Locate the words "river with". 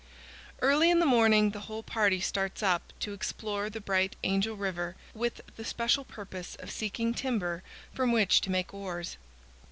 4.57-5.41